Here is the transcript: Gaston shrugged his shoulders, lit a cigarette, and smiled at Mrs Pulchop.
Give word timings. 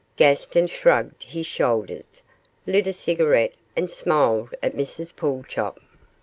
Gaston 0.15 0.65
shrugged 0.65 1.21
his 1.21 1.45
shoulders, 1.45 2.23
lit 2.65 2.87
a 2.87 2.91
cigarette, 2.91 3.53
and 3.75 3.87
smiled 3.87 4.55
at 4.63 4.73
Mrs 4.73 5.15
Pulchop. 5.15 5.79